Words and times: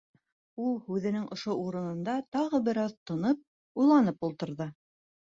Ул 0.63 0.71
һүҙенең 0.87 1.27
ошо 1.35 1.59
урынында 1.67 2.17
тағы 2.39 2.63
бер 2.71 2.83
аҙ 2.89 2.99
тынып, 3.13 3.47
уйланып 3.83 4.31
ултырҙы. 4.33 4.73